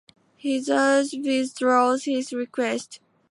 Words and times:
He 0.35 0.59
thus 0.59 1.13
withdraws 1.13 2.05
his 2.05 2.33
request. 2.33 2.99